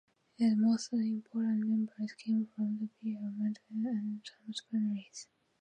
Its 0.39 0.55
most 0.59 0.91
important 0.93 1.67
members 1.67 2.13
came 2.13 2.47
from 2.55 2.79
the 2.79 2.89
Beer, 3.03 3.19
Moosbrugger 3.21 3.99
and 3.99 4.25
Thumb 4.25 4.51
families. 4.71 5.27